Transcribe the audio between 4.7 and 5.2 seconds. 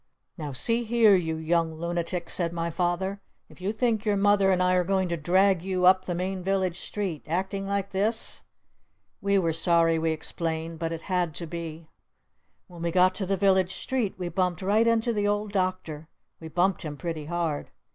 are going to